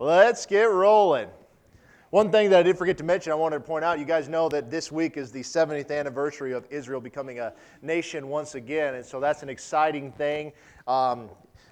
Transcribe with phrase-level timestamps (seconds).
[0.00, 1.28] Let's get rolling.
[2.10, 4.28] One thing that I did forget to mention, I wanted to point out, you guys
[4.28, 8.94] know that this week is the 70th anniversary of Israel becoming a nation once again,
[8.94, 10.52] and so that's an exciting thing.
[10.86, 11.28] Um,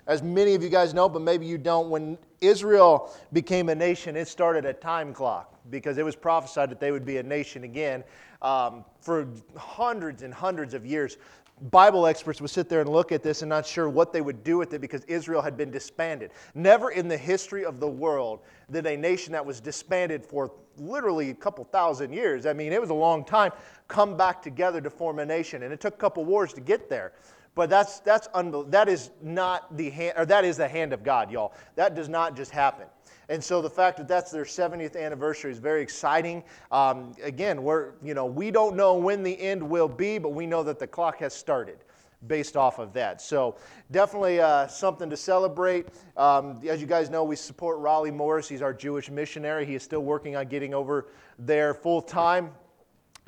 [0.09, 4.17] as many of you guys know, but maybe you don't, when Israel became a nation,
[4.17, 7.63] it started a time clock because it was prophesied that they would be a nation
[7.63, 8.03] again.
[8.43, 11.17] Um, for hundreds and hundreds of years,
[11.63, 14.45] Bible experts would sit there and look at this and not sure what they would
[14.45, 16.33] do with it because Israel had been disbanded.
[16.55, 18.41] Never in the history of the world
[18.71, 22.81] did a nation that was disbanded for literally a couple thousand years, I mean, it
[22.81, 23.53] was a long time,
[23.89, 25.63] come back together to form a nation.
[25.63, 27.13] And it took a couple wars to get there.
[27.55, 31.03] But that's, that's unbel- that is not the hand, or that is the hand of
[31.03, 31.55] God, y'all.
[31.75, 32.87] That does not just happen.
[33.29, 36.45] And so the fact that that's their 70th anniversary is very exciting.
[36.71, 40.47] Um, again, we're, you know, we don't know when the end will be, but we
[40.47, 41.79] know that the clock has started
[42.27, 43.21] based off of that.
[43.21, 43.57] So
[43.91, 45.89] definitely uh, something to celebrate.
[46.17, 48.49] Um, as you guys know, we support Raleigh Morris.
[48.49, 49.67] He's our Jewish missionary.
[49.67, 51.09] He is still working on getting over
[51.39, 52.51] there full time.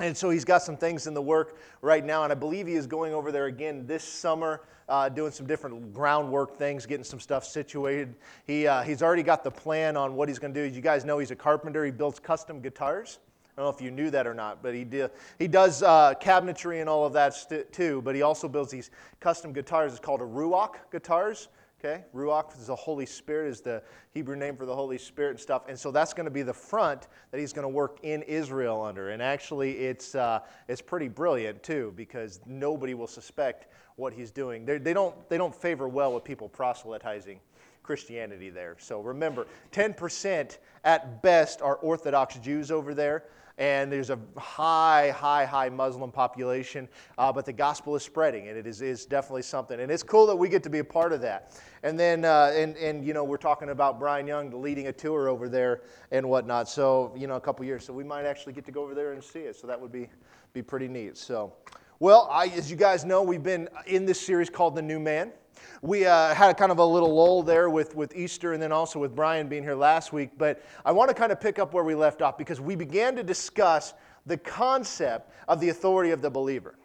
[0.01, 2.75] And so he's got some things in the work right now, and I believe he
[2.75, 7.19] is going over there again this summer uh, doing some different groundwork things, getting some
[7.19, 8.15] stuff situated.
[8.47, 10.73] He, uh, he's already got the plan on what he's going to do.
[10.73, 13.19] You guys know he's a carpenter, he builds custom guitars.
[13.57, 16.13] I don't know if you knew that or not, but he, did, he does uh,
[16.21, 19.91] cabinetry and all of that st- too, but he also builds these custom guitars.
[19.91, 21.49] It's called a Ruach guitars.
[21.79, 25.39] Okay, Ruach is the Holy Spirit, is the Hebrew name for the Holy Spirit and
[25.39, 25.63] stuff.
[25.69, 28.83] And so that's going to be the front that he's going to work in Israel
[28.83, 29.11] under.
[29.11, 34.65] And actually, it's, uh, it's pretty brilliant too, because nobody will suspect what he's doing.
[34.65, 37.39] They're, they, don't, they don't favor well with people proselytizing
[37.81, 38.75] Christianity there.
[38.77, 43.23] So remember, 10% at best are Orthodox Jews over there
[43.59, 48.57] and there's a high, high, high Muslim population, uh, but the gospel is spreading, and
[48.57, 49.81] it is, is definitely something.
[49.81, 51.61] And it's cool that we get to be a part of that.
[51.83, 55.27] And then, uh, and, and, you know, we're talking about Brian Young leading a tour
[55.27, 56.69] over there and whatnot.
[56.69, 57.85] So, you know, a couple years.
[57.85, 59.57] So we might actually get to go over there and see it.
[59.57, 60.09] So that would be,
[60.53, 61.17] be pretty neat.
[61.17, 61.53] So,
[61.99, 65.33] well, I, as you guys know, we've been in this series called The New Man.
[65.81, 68.99] We uh, had kind of a little lull there with, with Easter and then also
[68.99, 71.83] with Brian being here last week, but I want to kind of pick up where
[71.83, 73.93] we left off because we began to discuss
[74.25, 76.75] the concept of the authority of the believer.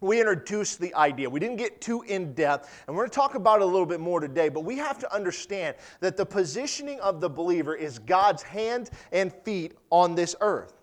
[0.00, 1.30] We introduced the idea.
[1.30, 3.86] We didn't get too in depth, and we're going to talk about it a little
[3.86, 8.00] bit more today, but we have to understand that the positioning of the believer is
[8.00, 10.81] God's hand and feet on this earth.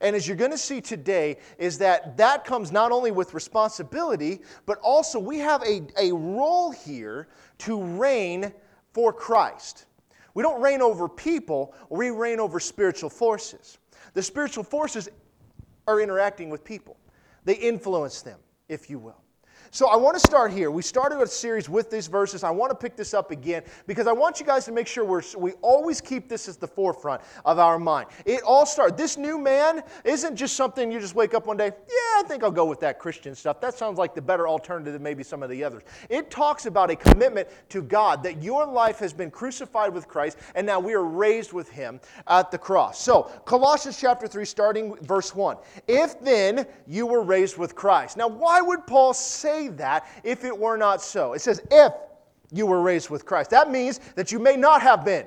[0.00, 4.40] And as you're going to see today, is that that comes not only with responsibility,
[4.66, 8.52] but also we have a, a role here to reign
[8.92, 9.86] for Christ.
[10.34, 13.78] We don't reign over people, we reign over spiritual forces.
[14.14, 15.08] The spiritual forces
[15.86, 16.96] are interacting with people,
[17.44, 18.38] they influence them,
[18.68, 19.21] if you will.
[19.74, 20.70] So I want to start here.
[20.70, 22.44] We started a series with these verses.
[22.44, 25.02] I want to pick this up again because I want you guys to make sure
[25.02, 28.10] we're, we always keep this as the forefront of our mind.
[28.26, 28.98] It all starts.
[28.98, 32.44] This new man isn't just something you just wake up one day, yeah, I think
[32.44, 33.62] I'll go with that Christian stuff.
[33.62, 35.84] That sounds like the better alternative than maybe some of the others.
[36.10, 40.36] It talks about a commitment to God that your life has been crucified with Christ
[40.54, 43.00] and now we are raised with him at the cross.
[43.00, 45.56] So, Colossians chapter 3, starting verse 1.
[45.88, 48.18] If then you were raised with Christ.
[48.18, 51.32] Now, why would Paul say that if it were not so.
[51.32, 51.92] It says, if
[52.52, 53.50] you were raised with Christ.
[53.50, 55.26] That means that you may not have been.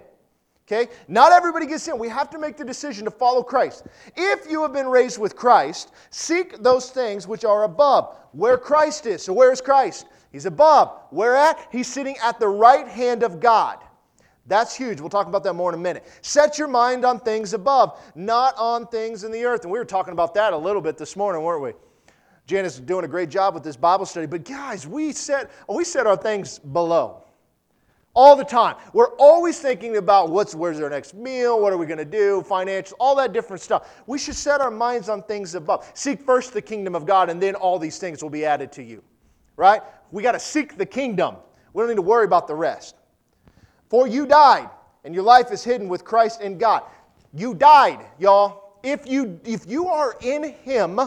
[0.68, 0.92] Okay?
[1.08, 1.98] Not everybody gets in.
[1.98, 3.86] We have to make the decision to follow Christ.
[4.16, 9.06] If you have been raised with Christ, seek those things which are above, where Christ
[9.06, 9.24] is.
[9.24, 10.08] So, where is Christ?
[10.32, 11.00] He's above.
[11.12, 11.68] Where at?
[11.72, 13.78] He's sitting at the right hand of God.
[14.48, 15.00] That's huge.
[15.00, 16.06] We'll talk about that more in a minute.
[16.22, 19.64] Set your mind on things above, not on things in the earth.
[19.64, 21.74] And we were talking about that a little bit this morning, weren't we?
[22.48, 24.28] Janice is doing a great job with this Bible study.
[24.28, 27.24] But guys, we set, we set our things below
[28.16, 28.78] all the time.
[28.94, 32.42] We're always thinking about what's where's our next meal, what are we going to do,
[32.44, 34.02] financial, all that different stuff.
[34.08, 35.92] We should set our minds on things above.
[35.94, 38.84] Seek first the kingdom of God, and then all these things will be added to
[38.84, 39.04] you.
[39.58, 39.82] Right?
[40.12, 41.36] We got to seek the kingdom.
[41.74, 42.96] We don't need to worry about the rest.
[43.90, 44.70] For you died,
[45.04, 46.84] and your life is hidden with Christ in God.
[47.34, 48.80] You died, y'all.
[48.82, 51.00] If you if you are in Him,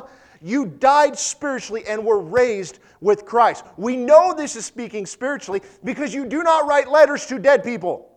[0.43, 3.64] you died spiritually and were raised with Christ.
[3.76, 8.11] We know this is speaking spiritually because you do not write letters to dead people,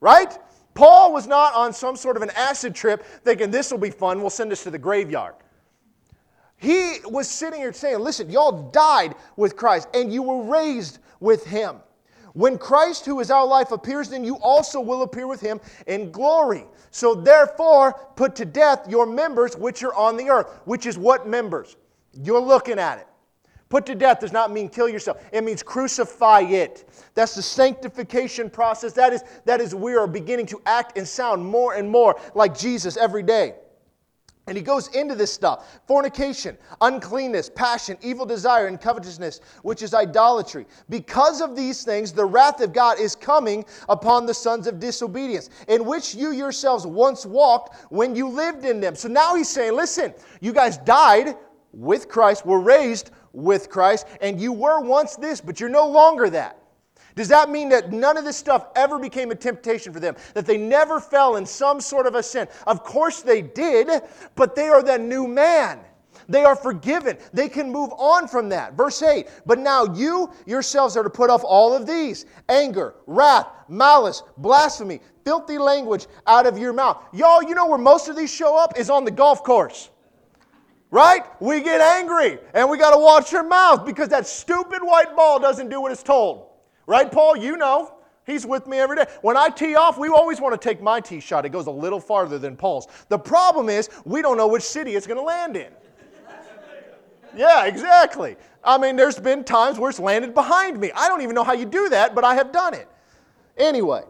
[0.00, 0.36] right?
[0.74, 4.20] Paul was not on some sort of an acid trip thinking this will be fun,
[4.20, 5.34] we'll send us to the graveyard.
[6.56, 11.44] He was sitting here saying, Listen, y'all died with Christ and you were raised with
[11.44, 11.76] Him.
[12.34, 16.10] When Christ, who is our life, appears, then you also will appear with him in
[16.10, 16.64] glory.
[16.90, 21.26] So therefore, put to death your members which are on the earth, which is what
[21.26, 21.76] members?
[22.12, 23.06] You're looking at it.
[23.68, 25.22] Put to death does not mean kill yourself.
[25.30, 26.88] It means crucify it.
[27.14, 28.94] That's the sanctification process.
[28.94, 32.56] That is, that is we are beginning to act and sound more and more like
[32.56, 33.56] Jesus every day.
[34.48, 39.92] And he goes into this stuff fornication, uncleanness, passion, evil desire, and covetousness, which is
[39.92, 40.66] idolatry.
[40.88, 45.50] Because of these things, the wrath of God is coming upon the sons of disobedience,
[45.68, 48.94] in which you yourselves once walked when you lived in them.
[48.94, 51.36] So now he's saying, listen, you guys died
[51.74, 56.30] with Christ, were raised with Christ, and you were once this, but you're no longer
[56.30, 56.58] that.
[57.18, 60.14] Does that mean that none of this stuff ever became a temptation for them?
[60.34, 62.46] That they never fell in some sort of a sin?
[62.64, 63.90] Of course they did,
[64.36, 65.80] but they are the new man.
[66.28, 67.18] They are forgiven.
[67.32, 68.74] They can move on from that.
[68.74, 73.48] Verse 8, but now you yourselves are to put off all of these anger, wrath,
[73.68, 77.02] malice, blasphemy, filthy language out of your mouth.
[77.12, 79.90] Y'all, you know where most of these show up is on the golf course.
[80.92, 81.22] Right?
[81.40, 85.40] We get angry and we got to watch our mouth because that stupid white ball
[85.40, 86.47] doesn't do what it's told.
[86.88, 87.36] Right, Paul?
[87.36, 87.94] You know.
[88.26, 89.06] He's with me every day.
[89.22, 91.46] When I tee off, we always want to take my tee shot.
[91.46, 92.88] It goes a little farther than Paul's.
[93.08, 95.72] The problem is, we don't know which city it's going to land in.
[97.36, 98.36] Yeah, exactly.
[98.64, 100.90] I mean, there's been times where it's landed behind me.
[100.94, 102.88] I don't even know how you do that, but I have done it.
[103.56, 104.02] Anyway,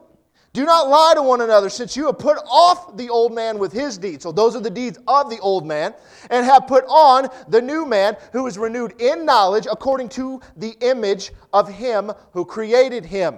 [0.58, 3.72] do not lie to one another, since you have put off the old man with
[3.72, 4.24] his deeds.
[4.24, 5.94] So, those are the deeds of the old man,
[6.30, 10.76] and have put on the new man, who is renewed in knowledge according to the
[10.80, 13.36] image of him who created him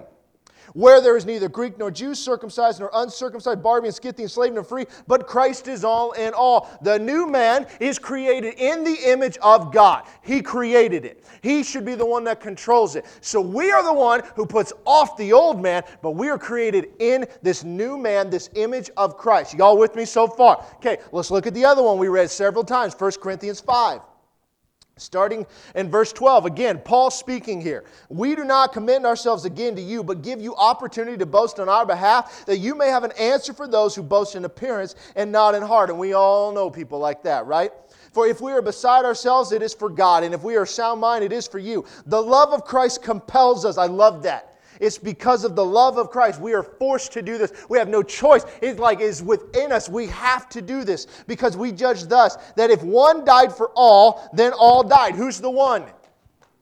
[0.74, 4.86] where there is neither Greek nor Jew, circumcised nor uncircumcised, Barbarian, Scythian, slave nor free,
[5.06, 6.70] but Christ is all in all.
[6.82, 10.04] The new man is created in the image of God.
[10.22, 11.24] He created it.
[11.42, 13.06] He should be the one that controls it.
[13.20, 16.90] So we are the one who puts off the old man, but we are created
[16.98, 19.54] in this new man, this image of Christ.
[19.54, 20.64] Y'all with me so far?
[20.76, 24.00] Okay, let's look at the other one we read several times, 1 Corinthians 5.
[25.00, 27.84] Starting in verse 12, again, Paul speaking here.
[28.08, 31.68] We do not commend ourselves again to you, but give you opportunity to boast on
[31.68, 35.32] our behalf, that you may have an answer for those who boast in appearance and
[35.32, 35.90] not in heart.
[35.90, 37.72] And we all know people like that, right?
[38.12, 41.00] For if we are beside ourselves, it is for God, and if we are sound
[41.00, 41.84] mind, it is for you.
[42.06, 43.78] The love of Christ compels us.
[43.78, 44.49] I love that.
[44.80, 46.40] It's because of the love of Christ.
[46.40, 47.52] We are forced to do this.
[47.68, 48.44] We have no choice.
[48.62, 49.88] It's like it's within us.
[49.88, 54.28] We have to do this because we judge thus that if one died for all,
[54.32, 55.14] then all died.
[55.14, 55.84] Who's the one?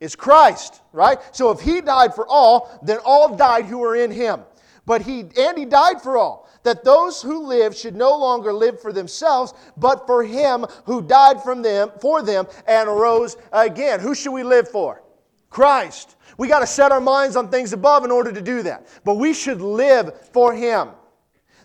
[0.01, 1.19] It's Christ, right?
[1.33, 4.43] So if he died for all, then all died who are in him.
[4.85, 8.81] But he and he died for all, that those who live should no longer live
[8.81, 14.01] for themselves, but for him who died from them for them and rose again.
[14.01, 15.03] Who should we live for?
[15.51, 16.17] Christ.
[16.39, 18.87] We got to set our minds on things above in order to do that.
[19.05, 20.89] But we should live for Him.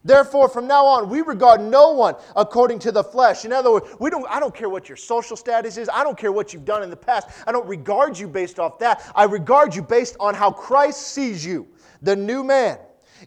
[0.03, 3.45] Therefore, from now on, we regard no one according to the flesh.
[3.45, 5.89] In other words, we don't, I don't care what your social status is.
[5.93, 7.29] I don't care what you've done in the past.
[7.47, 9.09] I don't regard you based off that.
[9.15, 11.67] I regard you based on how Christ sees you,
[12.01, 12.79] the new man.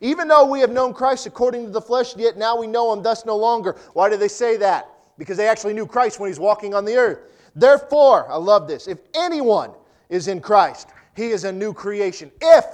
[0.02, 3.02] Even though we have known Christ according to the flesh, yet now we know him
[3.02, 3.76] thus no longer.
[3.94, 4.90] Why do they say that?
[5.16, 7.20] Because they actually knew Christ when he's walking on the earth.
[7.54, 8.86] Therefore, I love this.
[8.86, 9.70] If anyone
[10.10, 12.30] is in Christ, he is a new creation.
[12.40, 12.64] If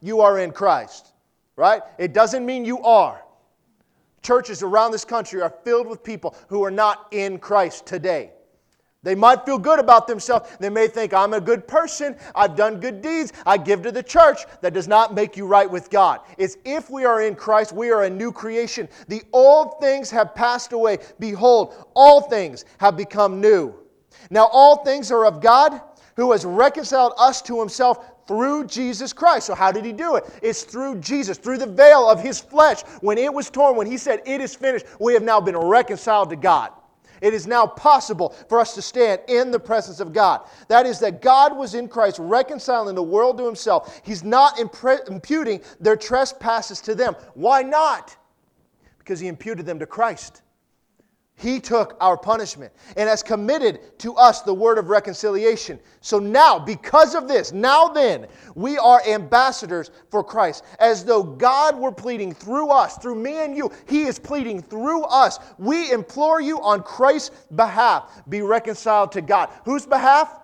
[0.00, 1.12] you are in Christ,
[1.56, 1.82] right?
[1.98, 3.22] It doesn't mean you are.
[4.22, 8.30] Churches around this country are filled with people who are not in Christ today.
[9.04, 10.50] They might feel good about themselves.
[10.58, 12.16] They may think, I'm a good person.
[12.34, 13.32] I've done good deeds.
[13.46, 14.40] I give to the church.
[14.60, 16.20] That does not make you right with God.
[16.36, 18.88] It's if we are in Christ, we are a new creation.
[19.06, 20.98] The old things have passed away.
[21.20, 23.74] Behold, all things have become new.
[24.30, 25.80] Now, all things are of God
[26.18, 29.46] who has reconciled us to himself through Jesus Christ.
[29.46, 30.24] So, how did he do it?
[30.42, 32.82] It's through Jesus, through the veil of his flesh.
[33.02, 36.30] When it was torn, when he said, It is finished, we have now been reconciled
[36.30, 36.72] to God.
[37.20, 40.40] It is now possible for us to stand in the presence of God.
[40.66, 44.00] That is, that God was in Christ reconciling the world to himself.
[44.04, 47.14] He's not imputing their trespasses to them.
[47.34, 48.16] Why not?
[48.98, 50.42] Because he imputed them to Christ.
[51.38, 55.78] He took our punishment and has committed to us the word of reconciliation.
[56.00, 58.26] So now, because of this, now then,
[58.56, 60.64] we are ambassadors for Christ.
[60.80, 65.04] As though God were pleading through us, through me and you, He is pleading through
[65.04, 65.38] us.
[65.58, 69.50] We implore you on Christ's behalf, be reconciled to God.
[69.64, 70.40] Whose behalf?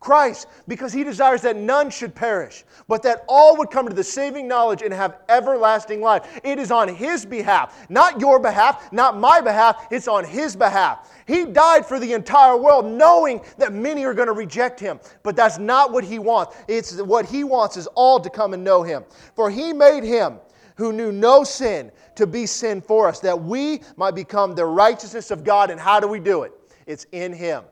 [0.00, 4.04] Christ, because he desires that none should perish, but that all would come to the
[4.04, 6.40] saving knowledge and have everlasting life.
[6.44, 11.12] It is on his behalf, not your behalf, not my behalf, it's on his behalf.
[11.26, 15.34] He died for the entire world, knowing that many are going to reject him, but
[15.34, 16.56] that's not what he wants.
[16.68, 19.04] It's what he wants is all to come and know him.
[19.34, 20.38] For he made him
[20.76, 25.32] who knew no sin to be sin for us, that we might become the righteousness
[25.32, 25.70] of God.
[25.70, 26.52] And how do we do it?
[26.86, 27.64] It's in him.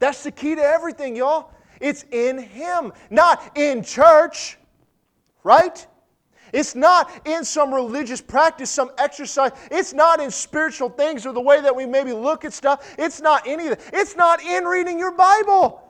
[0.00, 1.52] That's the key to everything, y'all.
[1.80, 4.58] It's in Him, not in church,
[5.42, 5.86] right?
[6.52, 9.52] It's not in some religious practice, some exercise.
[9.70, 12.94] It's not in spiritual things or the way that we maybe look at stuff.
[12.98, 13.90] It's not any of that.
[13.92, 15.82] It's not in reading your Bible,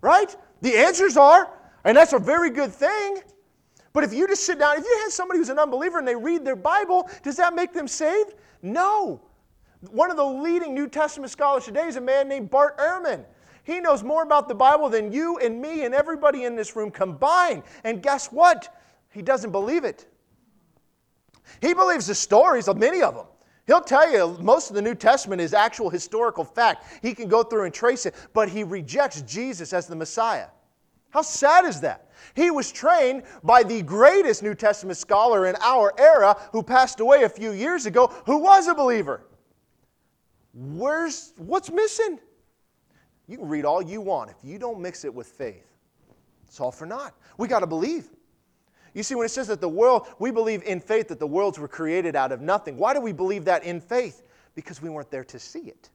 [0.00, 0.34] right?
[0.62, 1.52] The answers are,
[1.84, 3.22] and that's a very good thing.
[3.92, 6.16] But if you just sit down, if you had somebody who's an unbeliever and they
[6.16, 8.34] read their Bible, does that make them saved?
[8.62, 9.22] No.
[9.90, 13.24] One of the leading New Testament scholars today is a man named Bart Ehrman.
[13.66, 16.88] He knows more about the Bible than you and me and everybody in this room
[16.88, 17.64] combined.
[17.82, 18.72] And guess what?
[19.10, 20.06] He doesn't believe it.
[21.60, 23.26] He believes the stories of many of them.
[23.66, 26.86] He'll tell you most of the New Testament is actual historical fact.
[27.02, 30.46] He can go through and trace it, but he rejects Jesus as the Messiah.
[31.10, 32.12] How sad is that?
[32.34, 37.24] He was trained by the greatest New Testament scholar in our era who passed away
[37.24, 39.26] a few years ago, who was a believer.
[40.54, 42.20] Where's what's missing?
[43.26, 44.30] You can read all you want.
[44.30, 45.66] If you don't mix it with faith,
[46.46, 47.14] it's all for naught.
[47.38, 48.08] We got to believe.
[48.94, 51.58] You see, when it says that the world, we believe in faith that the worlds
[51.58, 52.78] were created out of nothing.
[52.78, 54.22] Why do we believe that in faith?
[54.54, 55.90] Because we weren't there to see it.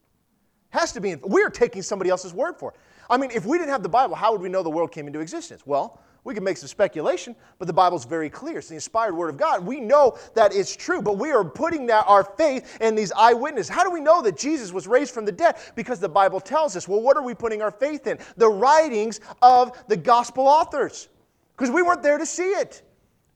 [0.69, 1.11] Has to be.
[1.11, 2.77] In, we are taking somebody else's word for it.
[3.09, 5.07] I mean, if we didn't have the Bible, how would we know the world came
[5.07, 5.65] into existence?
[5.65, 8.59] Well, we can make some speculation, but the Bible's very clear.
[8.59, 9.65] It's the inspired word of God.
[9.65, 13.69] We know that it's true, but we are putting that, our faith in these eyewitnesses.
[13.69, 15.55] How do we know that Jesus was raised from the dead?
[15.75, 16.87] Because the Bible tells us.
[16.87, 18.19] Well, what are we putting our faith in?
[18.37, 21.09] The writings of the gospel authors.
[21.57, 22.83] Because we weren't there to see it,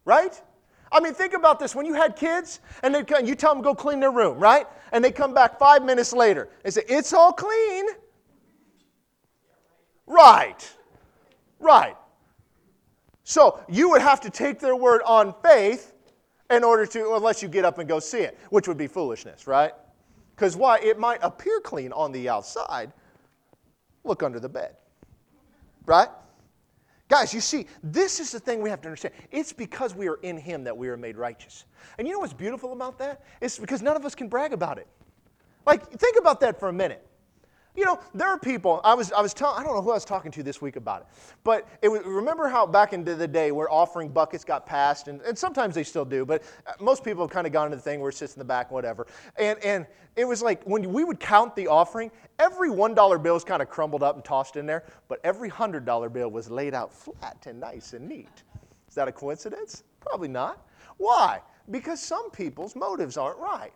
[0.05, 0.39] right?
[0.91, 1.73] I mean, think about this.
[1.73, 4.67] When you had kids and they you tell them go clean their room, right?
[4.91, 7.85] And they come back five minutes later and say, It's all clean.
[10.05, 10.71] Right.
[11.59, 11.97] Right.
[13.25, 15.93] So you would have to take their word on faith
[16.51, 19.47] in order to, unless you get up and go see it, which would be foolishness,
[19.47, 19.73] right?
[20.35, 20.77] Because why?
[20.79, 22.93] It might appear clean on the outside.
[24.03, 24.75] Look under the bed,
[25.87, 26.07] right?
[27.07, 29.15] Guys, you see, this is the thing we have to understand.
[29.31, 31.65] It's because we are in Him that we are made righteous.
[31.97, 33.23] And you know what's beautiful about that?
[33.41, 34.87] It's because none of us can brag about it.
[35.65, 37.03] Like, think about that for a minute.
[37.75, 39.95] You know, there are people, I was, I was telling, I don't know who I
[39.95, 41.07] was talking to this week about it,
[41.43, 45.21] but it was, remember how back into the day where offering buckets got passed, and,
[45.21, 47.81] and sometimes they still do, but uh, most people have kind of gone to the
[47.81, 49.07] thing where it sits in the back, whatever.
[49.37, 53.43] And, and it was like when we would count the offering, every $1 bill was
[53.43, 56.93] kind of crumbled up and tossed in there, but every $100 bill was laid out
[56.93, 58.43] flat and nice and neat.
[58.87, 59.83] Is that a coincidence?
[59.99, 60.65] Probably not.
[60.97, 61.41] Why?
[61.71, 63.73] Because some people's motives aren't right.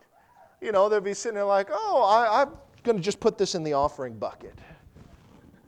[0.62, 2.48] You know, they'll be sitting there like, oh, I, I
[2.90, 4.56] going to just put this in the offering bucket.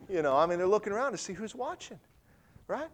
[0.08, 2.00] You know, I mean, they're looking around to see who's watching,
[2.66, 2.88] right?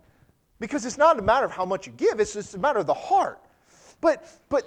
[0.61, 2.87] Because it's not a matter of how much you give, it's just a matter of
[2.87, 3.40] the heart.
[4.02, 4.64] But, but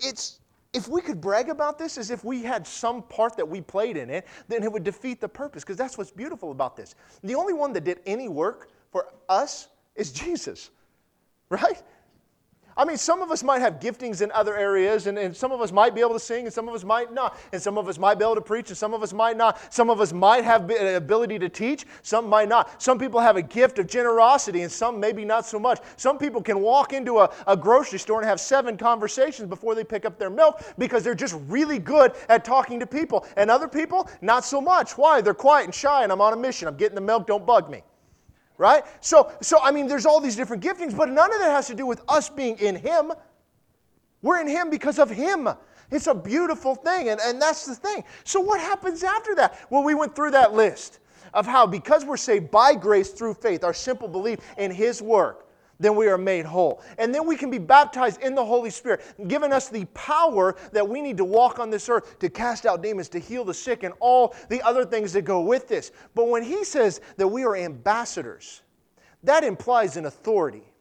[0.00, 0.40] it's,
[0.72, 3.96] if we could brag about this as if we had some part that we played
[3.96, 6.96] in it, then it would defeat the purpose, because that's what's beautiful about this.
[7.22, 10.70] The only one that did any work for us is Jesus,
[11.48, 11.80] right?
[12.78, 15.62] I mean, some of us might have giftings in other areas, and, and some of
[15.62, 17.38] us might be able to sing, and some of us might not.
[17.50, 19.72] And some of us might be able to preach, and some of us might not.
[19.72, 22.82] Some of us might have the ability to teach, some might not.
[22.82, 25.80] Some people have a gift of generosity, and some maybe not so much.
[25.96, 29.84] Some people can walk into a, a grocery store and have seven conversations before they
[29.84, 33.26] pick up their milk because they're just really good at talking to people.
[33.38, 34.98] And other people, not so much.
[34.98, 35.22] Why?
[35.22, 36.68] They're quiet and shy, and I'm on a mission.
[36.68, 37.82] I'm getting the milk, don't bug me
[38.58, 38.84] right?
[39.00, 41.74] So, so I mean, there's all these different giftings, but none of that has to
[41.74, 43.12] do with us being in Him.
[44.22, 45.48] We're in Him because of Him.
[45.90, 48.02] It's a beautiful thing, and, and that's the thing.
[48.24, 49.58] So, what happens after that?
[49.70, 50.98] Well, we went through that list
[51.32, 55.45] of how, because we're saved by grace through faith, our simple belief in His work,
[55.78, 56.82] then we are made whole.
[56.98, 60.86] And then we can be baptized in the Holy Spirit, giving us the power that
[60.86, 63.82] we need to walk on this earth to cast out demons, to heal the sick,
[63.82, 65.92] and all the other things that go with this.
[66.14, 68.62] But when he says that we are ambassadors,
[69.22, 70.72] that implies an authority.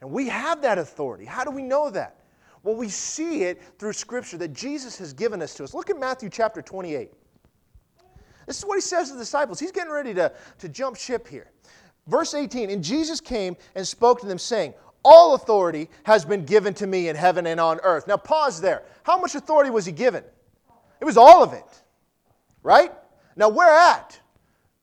[0.00, 1.24] And we have that authority.
[1.24, 2.20] How do we know that?
[2.62, 5.74] Well, we see it through Scripture that Jesus has given us to us.
[5.74, 7.12] Look at Matthew chapter 28.
[8.46, 9.60] This is what he says to the disciples.
[9.60, 11.50] He's getting ready to, to jump ship here.
[12.08, 14.74] Verse 18 And Jesus came and spoke to them, saying,
[15.04, 18.08] All authority has been given to me in heaven and on earth.
[18.08, 18.82] Now, pause there.
[19.04, 20.24] How much authority was he given?
[21.00, 21.82] It was all of it,
[22.62, 22.92] right?
[23.36, 24.18] Now, where at?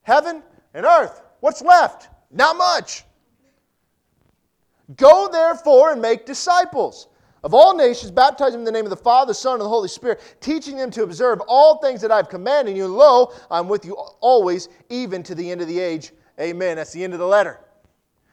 [0.02, 0.42] Heaven
[0.72, 1.20] and earth.
[1.40, 2.08] What's left?
[2.30, 3.04] Not much.
[4.96, 7.08] Go therefore and make disciples
[7.44, 9.68] of all nations, baptizing them in the name of the Father, the Son, and the
[9.68, 12.86] Holy Spirit, teaching them to observe all things that I've commanded you.
[12.86, 16.12] Lo, I'm with you always, even to the end of the age.
[16.40, 16.76] Amen.
[16.76, 17.60] That's the end of the letter.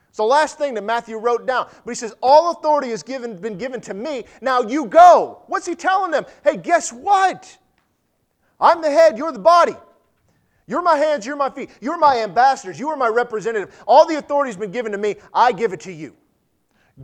[0.10, 1.68] It's the last thing that Matthew wrote down.
[1.84, 4.26] But he says, All authority has given, been given to me.
[4.42, 5.44] Now you go.
[5.48, 6.26] What's he telling them?
[6.44, 7.58] Hey, guess what?
[8.60, 9.76] I'm the head, you're the body.
[10.68, 13.84] You're my hands, you're my feet, you're my ambassadors, you are my representative.
[13.86, 16.16] All the authority has been given to me, I give it to you.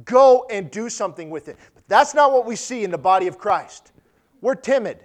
[0.05, 1.57] Go and do something with it.
[1.73, 3.91] But that's not what we see in the body of Christ.
[4.39, 4.99] We're timid.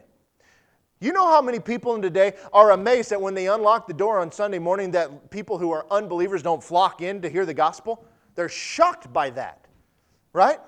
[1.05, 4.21] You know how many people in today are amazed that when they unlock the door
[4.21, 8.07] on Sunday morning that people who are unbelievers don't flock in to hear the gospel?
[8.35, 9.67] They're shocked by that.
[10.33, 10.59] Right?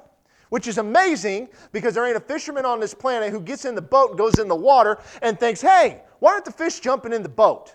[0.50, 3.80] Which is amazing because there ain't a fisherman on this planet who gets in the
[3.80, 7.22] boat and goes in the water and thinks, hey, why aren't the fish jumping in
[7.22, 7.74] the boat?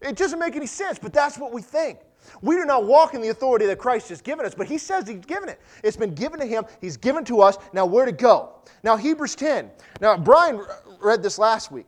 [0.00, 1.98] It doesn't make any sense, but that's what we think.
[2.42, 5.08] We do not walk in the authority that Christ has given us, but He says
[5.08, 5.60] He's given it.
[5.82, 7.58] It's been given to Him, He's given to us.
[7.72, 8.54] Now, where to go?
[8.82, 9.70] Now, Hebrews 10.
[10.00, 10.60] Now, Brian
[11.00, 11.86] read this last week,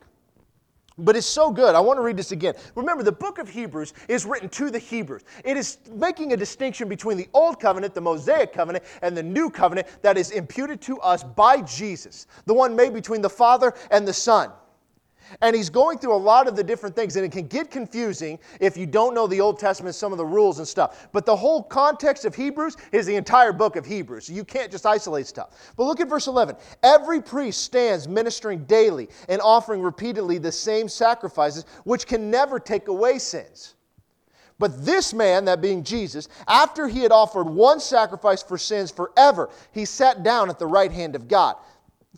[0.99, 1.75] but it's so good.
[1.75, 2.54] I want to read this again.
[2.75, 5.23] Remember, the book of Hebrews is written to the Hebrews.
[5.44, 9.50] It is making a distinction between the Old Covenant, the Mosaic Covenant, and the New
[9.50, 14.06] Covenant that is imputed to us by Jesus, the one made between the Father and
[14.06, 14.50] the Son.
[15.40, 18.38] And he's going through a lot of the different things, and it can get confusing
[18.60, 21.08] if you don't know the Old Testament, some of the rules and stuff.
[21.12, 24.28] But the whole context of Hebrews is the entire book of Hebrews.
[24.28, 25.72] You can't just isolate stuff.
[25.76, 26.56] But look at verse 11.
[26.82, 32.88] Every priest stands ministering daily and offering repeatedly the same sacrifices, which can never take
[32.88, 33.75] away sins.
[34.60, 39.49] But this man, that being Jesus, after he had offered one sacrifice for sins forever,
[39.72, 41.56] he sat down at the right hand of God.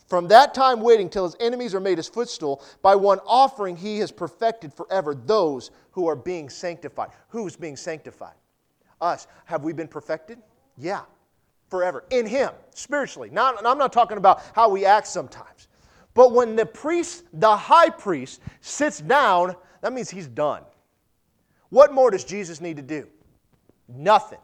[0.07, 3.99] From that time waiting till his enemies are made his footstool, by one offering he
[3.99, 7.09] has perfected forever those who are being sanctified.
[7.29, 8.35] Who's being sanctified?
[9.01, 9.27] Us.
[9.45, 10.39] Have we been perfected?
[10.77, 11.01] Yeah,
[11.69, 12.05] forever.
[12.09, 13.29] In him, spiritually.
[13.31, 15.67] Not, I'm not talking about how we act sometimes.
[16.15, 20.63] But when the priest, the high priest, sits down, that means he's done.
[21.69, 23.07] What more does Jesus need to do?
[23.87, 24.39] Nothing.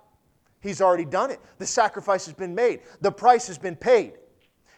[0.62, 1.40] He's already done it.
[1.58, 4.14] The sacrifice has been made, the price has been paid.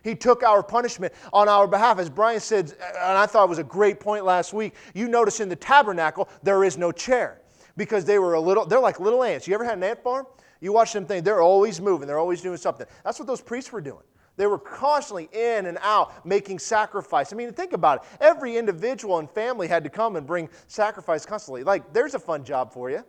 [0.04, 2.00] He took our punishment on our behalf.
[2.00, 5.40] As Brian said, and I thought it was a great point last week, you notice
[5.40, 7.42] in the tabernacle, there is no chair
[7.78, 9.48] because they were a little, they're like little ants.
[9.48, 10.26] You ever had an ant farm?
[10.60, 12.86] You watch them think they're always moving, they're always doing something.
[13.04, 14.04] That's what those priests were doing.
[14.38, 17.34] They were constantly in and out making sacrifice.
[17.34, 18.10] I mean, think about it.
[18.22, 21.64] Every individual and family had to come and bring sacrifice constantly.
[21.64, 23.04] Like, there's a fun job for you.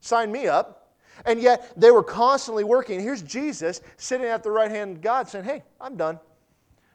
[0.00, 0.83] Sign me up.
[1.26, 3.00] And yet they were constantly working.
[3.00, 6.18] Here's Jesus sitting at the right hand of God saying, Hey, I'm done.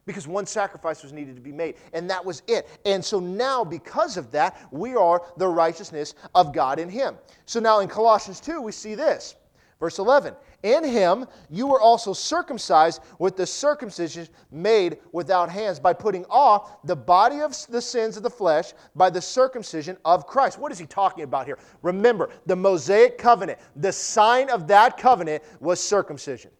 [0.05, 2.67] Because one sacrifice was needed to be made, and that was it.
[2.84, 7.15] And so now, because of that, we are the righteousness of God in Him.
[7.45, 9.36] So now in Colossians 2, we see this.
[9.79, 15.93] Verse 11 In Him you were also circumcised with the circumcision made without hands, by
[15.93, 20.60] putting off the body of the sins of the flesh by the circumcision of Christ.
[20.60, 21.58] What is He talking about here?
[21.82, 26.52] Remember, the Mosaic covenant, the sign of that covenant was circumcision.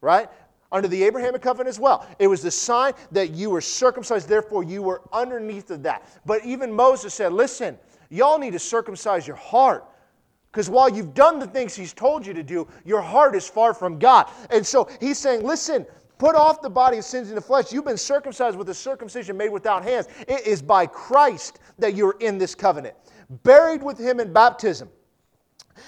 [0.00, 0.28] Right?
[0.72, 2.06] under the Abrahamic covenant as well.
[2.18, 6.06] It was the sign that you were circumcised, therefore you were underneath of that.
[6.26, 7.78] But even Moses said, listen,
[8.10, 9.88] y'all need to circumcise your heart.
[10.52, 13.74] Because while you've done the things he's told you to do, your heart is far
[13.74, 14.30] from God.
[14.50, 15.86] And so he's saying, listen,
[16.18, 17.72] put off the body of sins in the flesh.
[17.72, 20.08] You've been circumcised with a circumcision made without hands.
[20.26, 22.94] It is by Christ that you're in this covenant.
[23.42, 24.88] Buried with him in baptism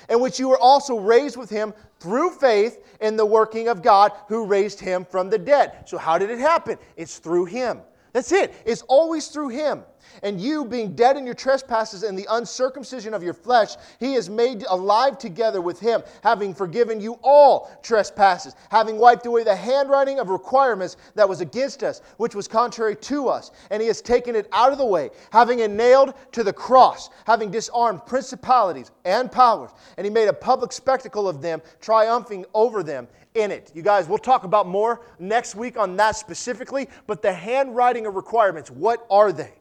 [0.09, 4.13] in which you were also raised with him through faith in the working of God
[4.29, 5.89] who raised him from the dead.
[5.89, 6.79] So, how did it happen?
[6.97, 7.81] It's through him.
[8.13, 8.55] That's it.
[8.65, 9.83] It's always through him.
[10.23, 14.29] And you, being dead in your trespasses and the uncircumcision of your flesh, he has
[14.31, 20.19] made alive together with him, having forgiven you all trespasses, having wiped away the handwriting
[20.19, 23.51] of requirements that was against us, which was contrary to us.
[23.71, 27.11] And he has taken it out of the way, having it nailed to the cross,
[27.25, 29.71] having disarmed principalities and powers.
[29.97, 33.71] And he made a public spectacle of them, triumphing over them in it.
[33.75, 38.17] You guys, we'll talk about more next week on that specifically, but the handwriting of
[38.17, 39.53] requirements, what are they?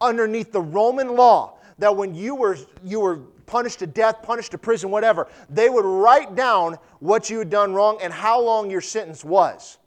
[0.00, 4.58] underneath the Roman law that when you were, you were punished to death, punished to
[4.58, 8.80] prison, whatever, they would write down what you had done wrong and how long your
[8.80, 9.78] sentence was.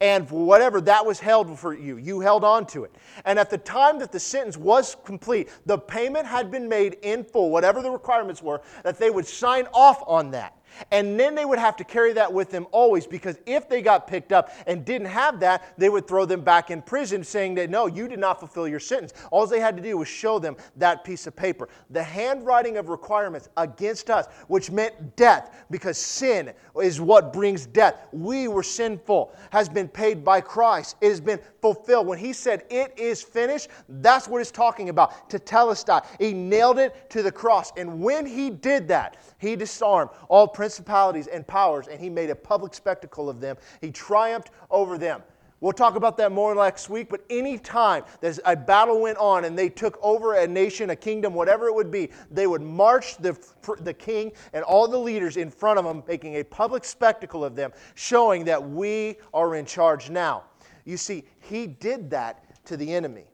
[0.00, 2.94] And whatever that was held for you, you held on to it.
[3.26, 7.22] And at the time that the sentence was complete, the payment had been made in
[7.22, 10.56] full, whatever the requirements were, that they would sign off on that.
[10.90, 14.06] And then they would have to carry that with them always because if they got
[14.06, 17.70] picked up and didn't have that, they would throw them back in prison saying that
[17.70, 19.12] no, you did not fulfill your sentence.
[19.30, 21.68] All they had to do was show them that piece of paper.
[21.90, 28.08] The handwriting of requirements against us, which meant death because sin is what brings death.
[28.12, 30.96] We were sinful, has been paid by Christ.
[31.00, 32.06] It has been fulfilled.
[32.06, 35.30] When he said it is finished, that's what it's talking about.
[35.30, 36.04] Tetelestai.
[36.18, 37.72] He nailed it to the cross.
[37.76, 42.34] And when he did that, he disarmed all principalities and powers, and he made a
[42.34, 43.56] public spectacle of them.
[43.80, 45.22] He triumphed over them.
[45.60, 49.46] We'll talk about that more next week, but any time that a battle went on
[49.46, 53.16] and they took over a nation, a kingdom, whatever it would be, they would march
[53.16, 53.34] the,
[53.80, 57.56] the king and all the leaders in front of them, making a public spectacle of
[57.56, 60.44] them, showing that we are in charge now.
[60.84, 63.24] You see, he did that to the enemy.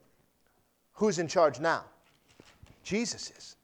[0.92, 1.84] Who's in charge now?
[2.84, 3.56] Jesus is.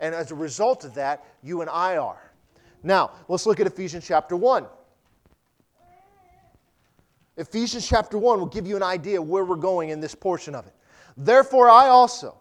[0.00, 2.30] And as a result of that, you and I are.
[2.82, 4.66] Now, let's look at Ephesians chapter 1.
[7.36, 10.66] Ephesians chapter 1 will give you an idea where we're going in this portion of
[10.66, 10.72] it.
[11.16, 12.36] Therefore, I also,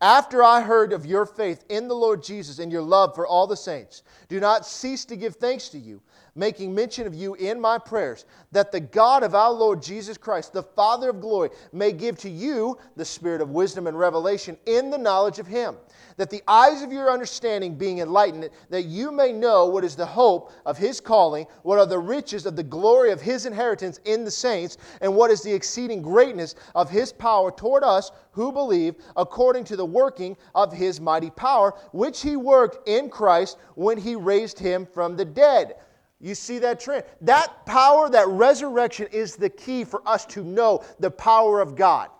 [0.00, 3.46] after I heard of your faith in the Lord Jesus and your love for all
[3.46, 6.02] the saints, do not cease to give thanks to you
[6.34, 10.52] making mention of you in my prayers, that the God of our Lord Jesus Christ,
[10.52, 14.90] the Father of glory, may give to you the spirit of wisdom and revelation in
[14.90, 15.76] the knowledge of him,
[16.20, 20.04] that the eyes of your understanding being enlightened, that you may know what is the
[20.04, 24.22] hope of his calling, what are the riches of the glory of his inheritance in
[24.22, 28.96] the saints, and what is the exceeding greatness of his power toward us who believe,
[29.16, 34.14] according to the working of his mighty power, which he worked in Christ when he
[34.14, 35.74] raised him from the dead
[36.22, 37.04] you see that trend.
[37.22, 42.10] That power, that resurrection is the key for us to know the power of God.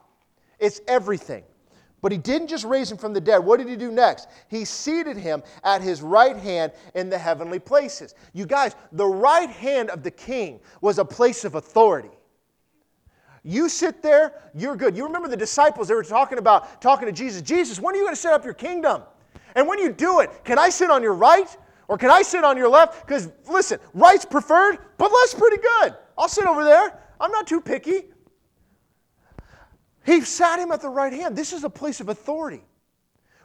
[0.58, 1.44] It's everything.
[2.02, 3.38] But he didn't just raise him from the dead.
[3.38, 4.28] What did he do next?
[4.48, 8.14] He seated him at his right hand in the heavenly places.
[8.32, 12.10] You guys, the right hand of the king was a place of authority.
[13.42, 14.96] You sit there, you're good.
[14.96, 17.42] You remember the disciples, they were talking about, talking to Jesus.
[17.42, 19.02] Jesus, when are you going to set up your kingdom?
[19.54, 21.56] And when you do it, can I sit on your right
[21.88, 23.06] or can I sit on your left?
[23.06, 25.96] Because listen, right's preferred, but left's pretty good.
[26.16, 26.98] I'll sit over there.
[27.18, 28.04] I'm not too picky.
[30.04, 31.36] He sat him at the right hand.
[31.36, 32.62] This is a place of authority.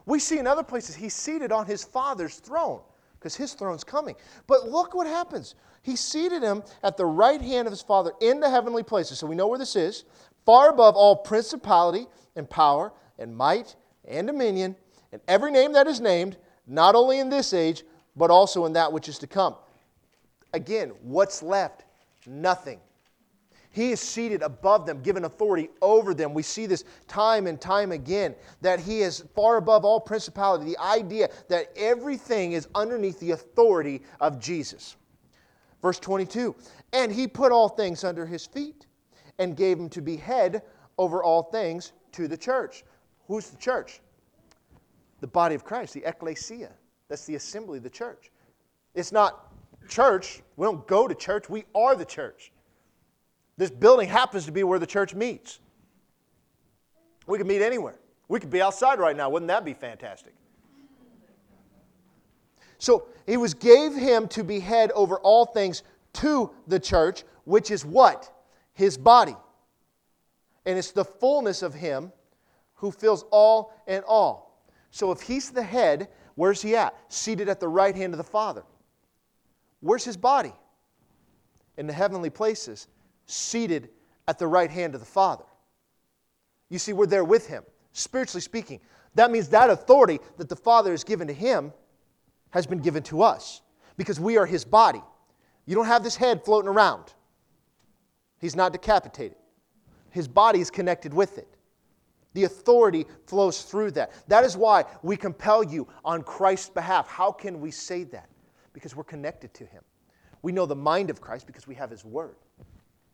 [0.05, 2.81] We see in other places he's seated on his father's throne
[3.19, 4.15] because his throne's coming.
[4.47, 5.55] But look what happens.
[5.81, 9.19] He seated him at the right hand of his father in the heavenly places.
[9.19, 10.05] So we know where this is
[10.45, 13.75] far above all principality and power and might
[14.07, 14.75] and dominion
[15.11, 16.37] and every name that is named,
[16.67, 17.83] not only in this age,
[18.15, 19.55] but also in that which is to come.
[20.53, 21.83] Again, what's left?
[22.27, 22.79] Nothing.
[23.75, 26.33] He is seated above them, given authority over them.
[26.33, 30.63] We see this time and time again that he is far above all principality.
[30.63, 34.95] The idea that everything is underneath the authority of Jesus.
[35.81, 36.55] Verse 22
[36.93, 38.85] And he put all things under his feet
[39.39, 40.61] and gave him to be head
[40.97, 42.85] over all things to the church.
[43.27, 43.99] Who's the church?
[45.19, 46.71] The body of Christ, the ecclesia.
[47.09, 48.31] That's the assembly, the church.
[48.93, 49.53] It's not
[49.89, 50.43] church.
[50.55, 51.49] We don't go to church.
[51.49, 52.53] We are the church.
[53.57, 55.59] This building happens to be where the church meets.
[57.27, 57.99] We could meet anywhere.
[58.27, 59.29] We could be outside right now.
[59.29, 60.33] Wouldn't that be fantastic?
[62.77, 67.71] So he was gave him to be head over all things to the church, which
[67.71, 68.31] is what?
[68.73, 69.35] His body.
[70.65, 72.11] And it's the fullness of him
[72.75, 74.65] who fills all and all.
[74.91, 76.95] So if he's the head, Where's he at?
[77.07, 78.63] Seated at the right hand of the Father.
[79.79, 80.53] Where's his body?
[81.77, 82.87] In the heavenly places,
[83.25, 83.89] seated
[84.27, 85.45] at the right hand of the Father.
[86.69, 88.79] You see, we're there with him, spiritually speaking.
[89.15, 91.71] That means that authority that the Father has given to him
[92.51, 93.61] has been given to us
[93.97, 95.01] because we are his body.
[95.65, 97.13] You don't have this head floating around,
[98.39, 99.37] he's not decapitated.
[100.11, 101.55] His body is connected with it.
[102.35, 104.11] The authority flows through that.
[104.29, 107.07] That is why we compel you on Christ's behalf.
[107.09, 108.29] How can we say that?
[108.71, 109.81] Because we're connected to Him.
[110.41, 112.35] We know the mind of Christ because we have His Word.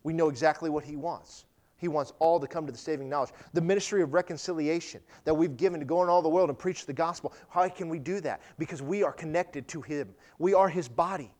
[0.02, 1.44] We know exactly what He wants.
[1.76, 3.30] He wants all to come to the saving knowledge.
[3.54, 6.86] The ministry of reconciliation that we've given to go in all the world and preach
[6.86, 7.32] the gospel.
[7.48, 8.40] How can we do that?
[8.56, 10.14] Because we are connected to Him.
[10.38, 11.34] We are His body.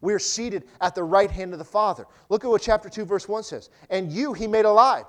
[0.00, 2.06] We are seated at the right hand of the Father.
[2.30, 3.68] Look at what chapter 2, verse 1 says.
[3.90, 5.04] And you He made alive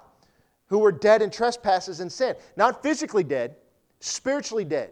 [0.67, 2.35] who were dead in trespasses and sin.
[2.55, 3.55] Not physically dead,
[3.99, 4.91] spiritually dead.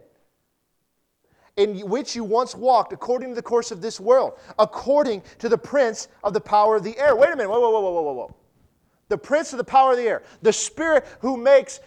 [1.58, 5.58] In which you once walked according to the course of this world, according to the
[5.58, 7.16] prince of the power of the air.
[7.16, 8.36] Wait a minute, whoa, whoa, whoa, whoa, whoa, whoa.
[9.08, 11.80] The prince of the power of the air, the spirit who makes,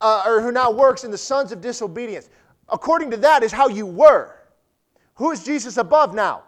[0.00, 2.30] uh, or who now works in the sons of disobedience.
[2.70, 4.34] According to that is how you were.
[5.16, 6.44] Who is Jesus above now?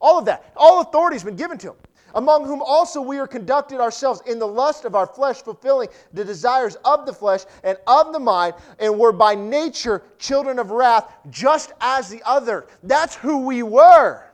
[0.00, 0.52] All of that.
[0.56, 1.76] All authority has been given to him
[2.14, 6.24] among whom also we are conducted ourselves in the lust of our flesh, fulfilling the
[6.24, 11.12] desires of the flesh and of the mind, and were by nature children of wrath,
[11.30, 12.66] just as the other.
[12.82, 14.24] That's who we were.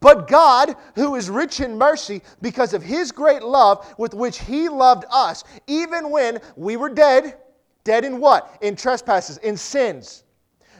[0.00, 4.68] But God, who is rich in mercy, because of his great love with which he
[4.68, 7.36] loved us, even when we were dead,
[7.84, 8.56] dead in what?
[8.62, 10.24] In trespasses, in sins,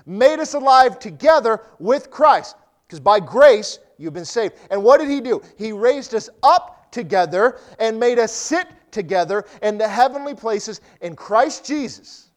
[0.06, 2.56] made us alive together with Christ.
[2.86, 4.54] Because by grace, you've been saved.
[4.70, 5.42] And what did he do?
[5.58, 11.14] He raised us up together and made us sit together in the heavenly places in
[11.14, 12.30] Christ Jesus,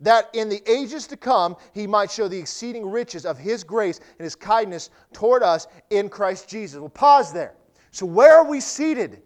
[0.00, 4.00] that in the ages to come he might show the exceeding riches of his grace
[4.18, 6.78] and his kindness toward us in Christ Jesus.
[6.80, 7.54] We'll pause there.
[7.90, 9.22] So, where are we seated?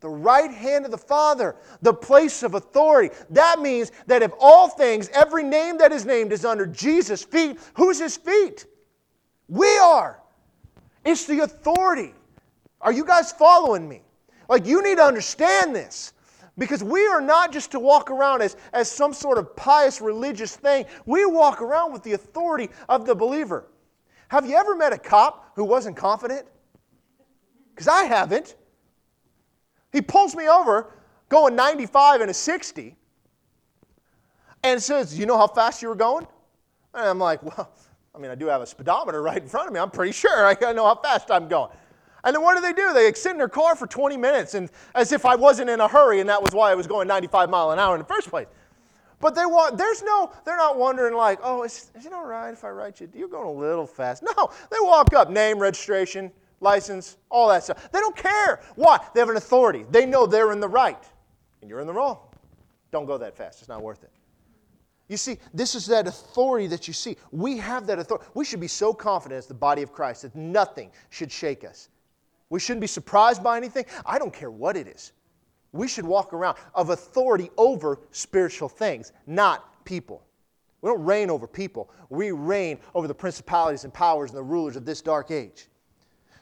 [0.00, 3.14] The right hand of the Father, the place of authority.
[3.30, 7.58] That means that if all things, every name that is named is under Jesus' feet,
[7.74, 8.66] who's his feet?
[9.48, 10.20] We are.
[11.04, 12.14] It's the authority.
[12.80, 14.02] Are you guys following me?
[14.48, 16.12] Like, you need to understand this.
[16.56, 20.54] Because we are not just to walk around as, as some sort of pious religious
[20.54, 20.86] thing.
[21.04, 23.66] We walk around with the authority of the believer.
[24.28, 26.46] Have you ever met a cop who wasn't confident?
[27.74, 28.54] Because I haven't.
[29.92, 30.92] He pulls me over
[31.28, 32.96] going 95 and a 60
[34.62, 36.26] and says, You know how fast you were going?
[36.94, 37.70] And I'm like, Well,
[38.14, 39.80] I mean, I do have a speedometer right in front of me.
[39.80, 41.70] I'm pretty sure I know how fast I'm going.
[42.22, 42.92] And then what do they do?
[42.94, 45.88] They sit in their car for 20 minutes and as if I wasn't in a
[45.88, 48.30] hurry and that was why I was going 95 mile an hour in the first
[48.30, 48.46] place.
[49.20, 52.52] But they want, there's no, they're not wondering like, oh, is, is it all right
[52.52, 53.08] if I write you?
[53.14, 54.22] You're going a little fast.
[54.22, 57.90] No, they walk up, name, registration, license, all that stuff.
[57.92, 58.62] They don't care.
[58.74, 58.98] Why?
[59.12, 59.84] They have an authority.
[59.90, 61.02] They know they're in the right
[61.60, 62.18] and you're in the wrong.
[62.90, 63.60] Don't go that fast.
[63.60, 64.10] It's not worth it.
[65.08, 67.16] You see, this is that authority that you see.
[67.30, 68.26] We have that authority.
[68.34, 71.90] We should be so confident as the body of Christ that nothing should shake us.
[72.48, 73.84] We shouldn't be surprised by anything.
[74.06, 75.12] I don't care what it is.
[75.72, 80.22] We should walk around of authority over spiritual things, not people.
[80.80, 81.90] We don't reign over people.
[82.10, 85.68] We reign over the principalities and powers and the rulers of this dark age.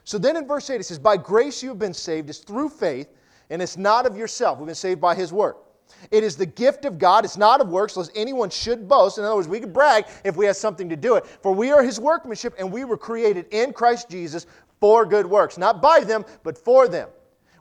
[0.03, 2.69] So then in verse 8 it says, By grace you have been saved, it's through
[2.69, 3.07] faith,
[3.49, 4.59] and it's not of yourself.
[4.59, 5.65] We've been saved by his work.
[6.11, 7.25] It is the gift of God.
[7.25, 9.17] It's not of works, lest anyone should boast.
[9.17, 11.25] In other words, we could brag if we had something to do it.
[11.25, 14.45] For we are his workmanship, and we were created in Christ Jesus
[14.79, 17.09] for good works, not by them, but for them,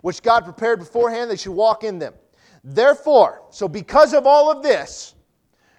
[0.00, 2.14] which God prepared beforehand they should walk in them.
[2.64, 5.14] Therefore, so because of all of this,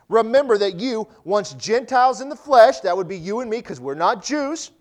[0.09, 3.79] remember that you, once Gentiles in the flesh, that would be you and me, because
[3.79, 4.71] we're not Jews,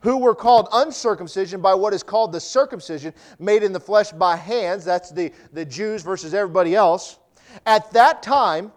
[0.00, 4.36] who were called uncircumcision by what is called the circumcision made in the flesh by
[4.36, 4.84] hands.
[4.84, 7.18] That's the, the Jews versus everybody else.
[7.66, 8.72] At that time,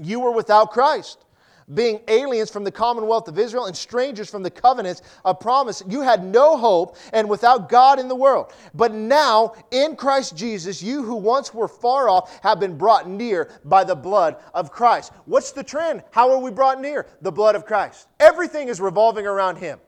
[0.00, 1.24] you were without Christ
[1.72, 5.82] being aliens from the commonwealth of Israel and strangers from the covenants of promise.
[5.88, 8.52] You had no hope and without God in the world.
[8.74, 13.50] But now, in Christ Jesus, you who once were far off have been brought near
[13.64, 15.12] by the blood of Christ.
[15.24, 16.02] What's the trend?
[16.10, 17.06] How are we brought near?
[17.22, 18.08] The blood of Christ.
[18.20, 19.80] Everything is revolving around Him.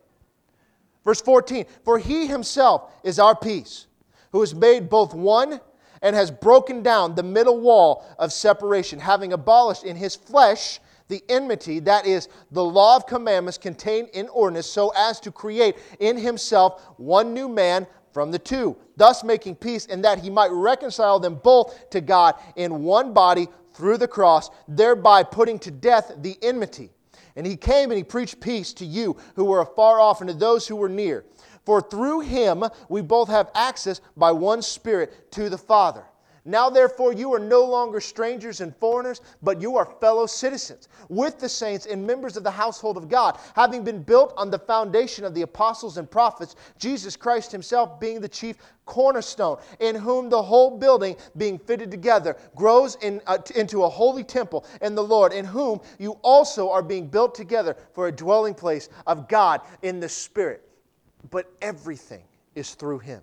[1.06, 3.86] Verse 14 For he himself is our peace,
[4.32, 5.60] who has made both one
[6.02, 11.22] and has broken down the middle wall of separation, having abolished in his flesh the
[11.28, 16.18] enmity, that is, the law of commandments contained in ordinance, so as to create in
[16.18, 21.20] himself one new man from the two, thus making peace, and that he might reconcile
[21.20, 26.36] them both to God in one body through the cross, thereby putting to death the
[26.42, 26.90] enmity.
[27.36, 30.34] And he came and he preached peace to you who were afar off and to
[30.34, 31.24] those who were near.
[31.64, 36.04] For through him we both have access by one Spirit to the Father.
[36.48, 41.40] Now, therefore, you are no longer strangers and foreigners, but you are fellow citizens with
[41.40, 45.24] the saints and members of the household of God, having been built on the foundation
[45.24, 50.40] of the apostles and prophets, Jesus Christ Himself being the chief cornerstone, in whom the
[50.40, 55.32] whole building, being fitted together, grows in, uh, into a holy temple in the Lord,
[55.32, 59.98] in whom you also are being built together for a dwelling place of God in
[59.98, 60.62] the Spirit.
[61.30, 62.22] But everything
[62.54, 63.22] is through Him.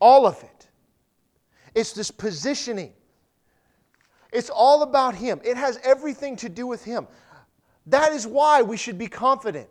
[0.00, 0.67] All of it
[1.74, 2.92] it's this positioning.
[4.32, 7.06] It's all about Him, it has everything to do with Him.
[7.86, 9.70] That is why we should be confident.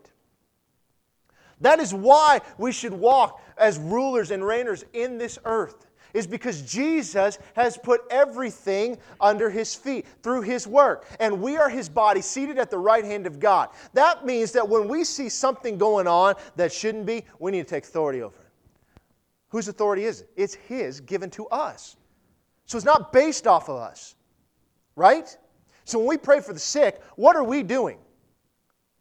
[1.61, 6.61] That is why we should walk as rulers and reigners in this earth, is because
[6.61, 11.05] Jesus has put everything under his feet through his work.
[11.19, 13.69] And we are his body seated at the right hand of God.
[13.93, 17.69] That means that when we see something going on that shouldn't be, we need to
[17.69, 18.46] take authority over it.
[19.49, 20.29] Whose authority is it?
[20.35, 21.95] It's His given to us.
[22.65, 24.15] So it's not based off of us,
[24.95, 25.35] right?
[25.85, 27.97] So when we pray for the sick, what are we doing?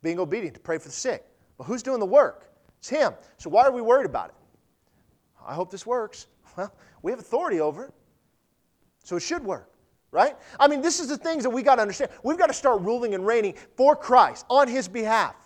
[0.02, 1.24] Being obedient to pray for the sick.
[1.58, 2.52] Well, who's doing the work?
[2.78, 3.12] It's Him.
[3.38, 4.34] So why are we worried about it?
[5.44, 6.26] I hope this works.
[6.56, 7.92] Well, we have authority over it.
[9.04, 9.70] So it should work,
[10.10, 10.34] right?
[10.58, 12.10] I mean, this is the things that we got to understand.
[12.22, 15.36] We've got to start ruling and reigning for Christ on His behalf.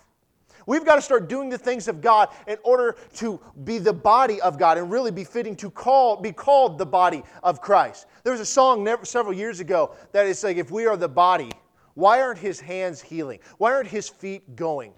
[0.65, 4.39] We've got to start doing the things of God in order to be the body
[4.41, 8.07] of God and really be fitting to call, be called the body of Christ.
[8.23, 11.09] There was a song never, several years ago that is like, if we are the
[11.09, 11.51] body,
[11.95, 13.39] why aren't his hands healing?
[13.57, 14.93] Why aren't his feet going?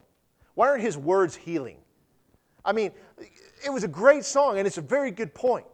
[0.56, 1.78] Why aren't his words healing?
[2.66, 2.92] I mean,
[3.66, 5.66] it was a great song and it's a very good point.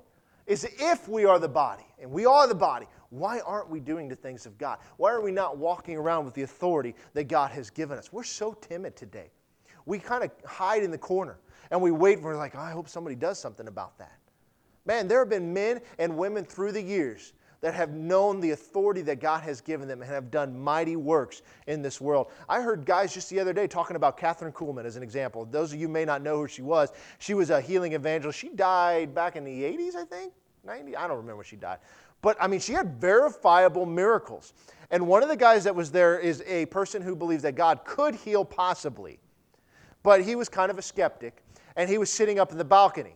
[0.47, 4.07] is if we are the body, and we are the body, why aren't we doing
[4.07, 4.79] the things of God?
[4.97, 8.13] Why are we not walking around with the authority that God has given us?
[8.13, 9.31] We're so timid today.
[9.85, 11.37] We kind of hide in the corner
[11.71, 14.17] and we wait for, like, I hope somebody does something about that.
[14.85, 19.01] Man, there have been men and women through the years that have known the authority
[19.01, 22.31] that God has given them and have done mighty works in this world.
[22.47, 25.45] I heard guys just the other day talking about Kathryn Kuhlman as an example.
[25.45, 26.89] Those of you may not know who she was.
[27.17, 28.39] She was a healing evangelist.
[28.39, 30.95] She died back in the 80s, I think, 90.
[30.95, 31.79] I don't remember when she died.
[32.21, 34.53] But I mean, she had verifiable miracles.
[34.91, 37.83] And one of the guys that was there is a person who believes that God
[37.85, 39.19] could heal possibly.
[40.09, 41.43] But he was kind of a skeptic,
[41.75, 43.13] and he was sitting up in the balcony.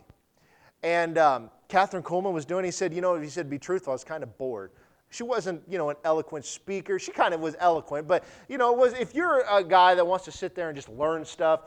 [0.84, 3.94] And um, Kathryn Kuhlman was doing, he said, You know, he said, be truthful, I
[3.94, 4.70] was kind of bored.
[5.10, 7.00] She wasn't, you know, an eloquent speaker.
[7.00, 10.24] She kind of was eloquent, but, you know, was if you're a guy that wants
[10.26, 11.62] to sit there and just learn stuff,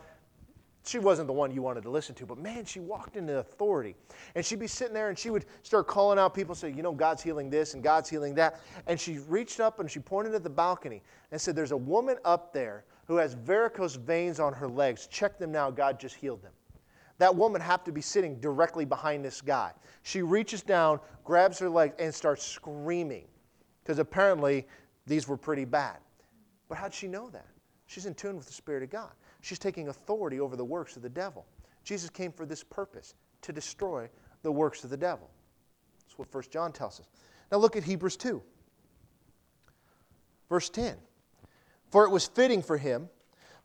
[0.86, 3.96] she wasn't the one you wanted to listen to, but man, she walked into authority.
[4.36, 6.94] And she'd be sitting there and she would start calling out people, say, you know,
[6.94, 8.62] God's healing this and God's healing that.
[8.86, 12.16] And she reached up and she pointed at the balcony and said, There's a woman
[12.24, 15.08] up there who has varicose veins on her legs.
[15.08, 15.72] Check them now.
[15.72, 16.54] God just healed them.
[17.20, 19.72] That woman happened to be sitting directly behind this guy.
[20.04, 23.26] She reaches down, grabs her leg, and starts screaming
[23.84, 24.68] because apparently
[25.08, 25.98] these were pretty bad.
[26.70, 27.48] But how'd she know that?
[27.88, 29.12] She's in tune with the Spirit of God.
[29.42, 31.46] She's taking authority over the works of the devil.
[31.84, 34.10] Jesus came for this purpose to destroy
[34.44, 35.30] the works of the devil.
[36.06, 37.08] That's what 1 John tells us.
[37.52, 38.44] Now look at Hebrews 2,
[40.50, 40.98] verse 10.
[41.90, 43.10] For it was fitting for him,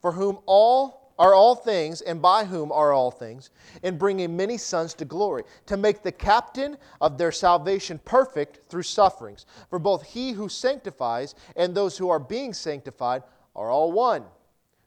[0.01, 3.51] for whom all are all things, and by whom are all things,
[3.83, 8.83] in bringing many sons to glory, to make the captain of their salvation perfect through
[8.83, 9.47] sufferings.
[9.71, 13.23] For both he who sanctifies and those who are being sanctified
[13.55, 14.25] are all one.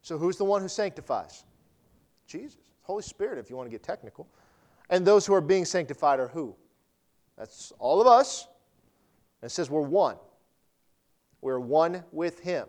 [0.02, 1.46] So who's the one who sanctifies?
[2.28, 2.60] Jesus.
[2.82, 4.28] Holy Spirit, if you want to get technical.
[4.90, 6.56] And those who are being sanctified are who?
[7.38, 8.48] That's all of us.
[9.42, 10.18] It says we're one.
[11.42, 12.68] We're one with Him.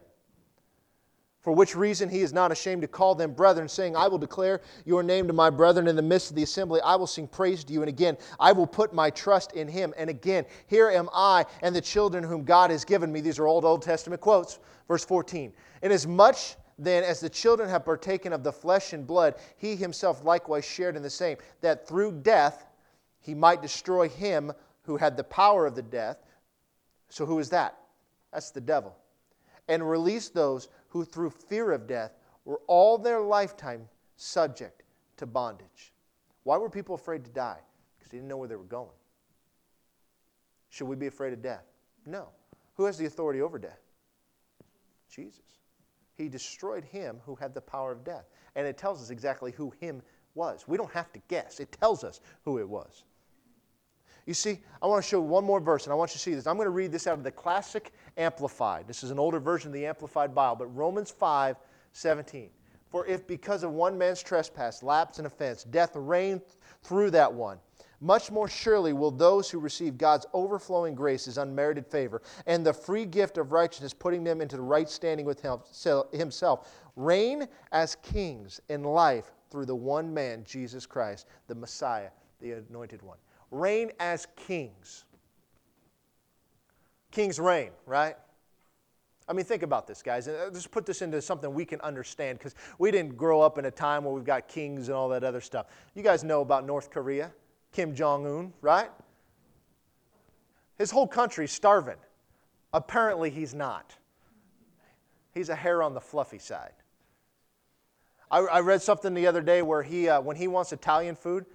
[1.47, 4.63] For which reason he is not ashamed to call them brethren, saying, I will declare
[4.85, 6.81] your name to my brethren in the midst of the assembly.
[6.81, 7.83] I will sing praise to you.
[7.83, 9.95] And again, I will put my trust in him.
[9.97, 13.21] And again, here am I and the children whom God has given me.
[13.21, 14.59] These are old Old Testament quotes.
[14.89, 15.53] Verse 14.
[15.83, 20.65] Inasmuch then, as the children have partaken of the flesh and blood, he himself likewise
[20.65, 22.67] shared in the same, that through death
[23.21, 24.51] he might destroy him
[24.83, 26.19] who had the power of the death.
[27.09, 27.79] So, who is that?
[28.33, 28.97] That's the devil.
[29.69, 32.13] And release those who, through fear of death,
[32.45, 34.83] were all their lifetime subject
[35.17, 35.93] to bondage.
[36.45, 37.59] Why were people afraid to die?
[37.99, 38.89] Because they didn't know where they were going.
[40.71, 41.65] Should we be afraid of death?
[42.05, 42.29] No.
[42.75, 43.81] Who has the authority over death?
[45.11, 45.57] Jesus
[46.17, 48.25] he destroyed him who had the power of death.
[48.55, 50.03] And it tells us exactly who him
[50.35, 50.67] was.
[50.67, 53.05] We don't have to guess, it tells us who it was.
[54.27, 56.35] You see, I want to show one more verse, and I want you to see
[56.35, 56.49] this.
[56.49, 58.87] I'm going to read this out of the Classic Amplified.
[58.89, 61.57] This is an older version of the Amplified Bible, but Romans 5
[61.93, 62.51] 17.
[62.89, 66.43] For if because of one man's trespass, lapse, and offense, death reigned
[66.83, 67.59] through that one,
[68.01, 72.73] much more surely will those who receive God's overflowing grace, his unmerited favor, and the
[72.73, 75.43] free gift of righteousness, putting them into the right standing with
[76.13, 82.53] himself, reign as kings in life through the one man, Jesus Christ, the Messiah, the
[82.53, 83.19] anointed one.
[83.51, 85.05] Reign as kings.
[87.11, 88.17] Kings reign, right?
[89.29, 90.29] I mean, think about this, guys.
[90.29, 93.59] And uh, just put this into something we can understand because we didn't grow up
[93.59, 95.67] in a time where we've got kings and all that other stuff.
[95.95, 97.33] You guys know about North Korea.
[97.73, 98.91] Kim Jong un, right?
[100.79, 101.97] His whole country's starving.
[102.73, 103.95] Apparently, he's not.
[105.35, 106.73] He's a hair on the fluffy side.
[108.31, 111.47] I, I read something the other day where he, uh, when he wants Italian food,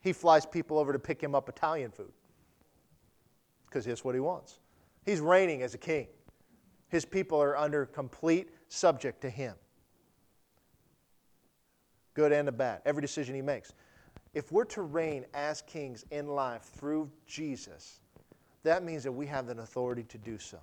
[0.00, 2.12] he flies people over to pick him up Italian food
[3.66, 4.58] because that's what he wants.
[5.04, 6.06] He's reigning as a king.
[6.88, 9.54] His people are under complete subject to him.
[12.14, 12.82] Good and the bad.
[12.84, 13.72] Every decision he makes
[14.34, 18.00] if we're to reign as kings in life through Jesus,
[18.62, 20.58] that means that we have an authority to do so.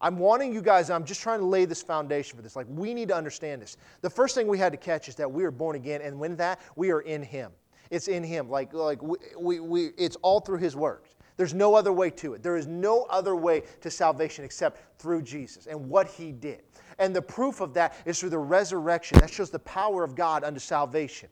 [0.00, 2.54] I'm wanting you guys, I'm just trying to lay this foundation for this.
[2.54, 3.76] Like, we need to understand this.
[4.02, 6.36] The first thing we had to catch is that we are born again, and when
[6.36, 7.52] that, we are in Him.
[7.90, 8.50] It's in Him.
[8.50, 11.08] Like, like we, we, we, it's all through His work.
[11.36, 12.42] There's no other way to it.
[12.42, 16.62] There is no other way to salvation except through Jesus and what He did.
[16.98, 19.18] And the proof of that is through the resurrection.
[19.20, 21.28] That shows the power of God unto salvation.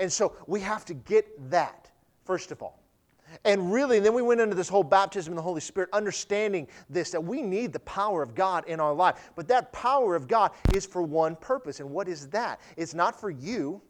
[0.00, 1.90] And so we have to get that,
[2.24, 2.82] first of all.
[3.44, 7.10] And really, then we went into this whole baptism in the Holy Spirit, understanding this
[7.12, 9.30] that we need the power of God in our life.
[9.36, 11.78] But that power of God is for one purpose.
[11.78, 12.60] And what is that?
[12.76, 13.80] It's not for you,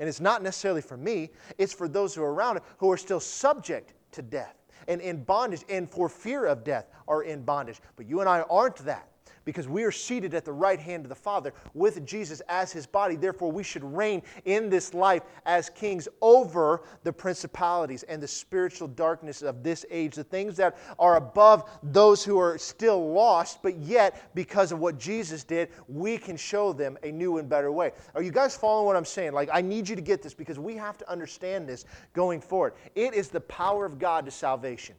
[0.00, 2.96] and it's not necessarily for me, it's for those who are around it who are
[2.96, 4.57] still subject to death
[4.88, 7.80] and in bondage and for fear of death are in bondage.
[7.96, 9.08] But you and I aren't that
[9.48, 12.86] because we are seated at the right hand of the Father with Jesus as his
[12.86, 13.16] body.
[13.16, 18.88] Therefore, we should reign in this life as kings over the principalities and the spiritual
[18.88, 23.74] darkness of this age, the things that are above those who are still lost, but
[23.78, 27.92] yet, because of what Jesus did, we can show them a new and better way.
[28.14, 29.32] Are you guys following what I'm saying?
[29.32, 32.74] Like, I need you to get this because we have to understand this going forward.
[32.94, 34.94] It is the power of God to salvation.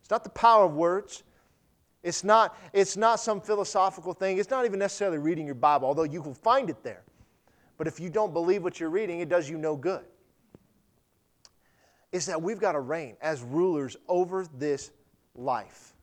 [0.00, 1.24] It's not the power of words.
[2.02, 4.38] It's not, it's not some philosophical thing.
[4.38, 7.02] It's not even necessarily reading your Bible, although you will find it there.
[7.76, 10.04] But if you don't believe what you're reading, it does you no good.
[12.12, 14.90] It's that we've got to reign as rulers over this
[15.34, 15.94] life.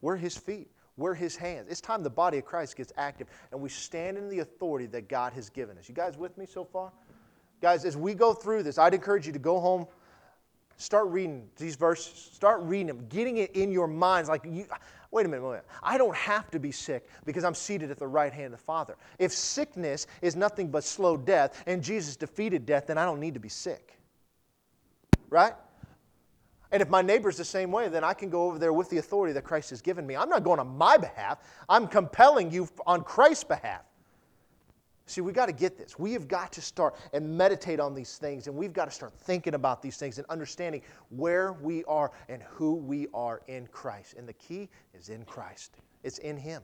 [0.00, 1.68] We're His feet, we're His hands.
[1.70, 5.08] It's time the body of Christ gets active and we stand in the authority that
[5.08, 5.88] God has given us.
[5.88, 6.92] You guys with me so far?
[7.60, 9.86] Guys, as we go through this, I'd encourage you to go home
[10.78, 12.30] Start reading these verses.
[12.32, 14.28] Start reading them, getting it in your minds.
[14.28, 14.64] Like, you,
[15.10, 15.66] wait a minute, wait a minute.
[15.82, 18.64] I don't have to be sick because I'm seated at the right hand of the
[18.64, 18.96] Father.
[19.18, 23.34] If sickness is nothing but slow death and Jesus defeated death, then I don't need
[23.34, 23.98] to be sick.
[25.30, 25.52] Right?
[26.70, 28.98] And if my neighbor's the same way, then I can go over there with the
[28.98, 30.14] authority that Christ has given me.
[30.14, 33.82] I'm not going on my behalf, I'm compelling you on Christ's behalf.
[35.08, 35.98] See, we got to get this.
[35.98, 39.14] We have got to start and meditate on these things, and we've got to start
[39.14, 44.14] thinking about these things and understanding where we are and who we are in Christ.
[44.18, 46.62] And the key is in Christ, it's in Him.